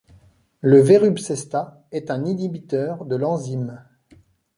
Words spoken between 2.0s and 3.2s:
un inhibiteur de